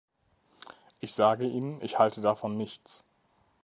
[0.99, 3.03] Ich sage Ihnen, ich halte davon nichts!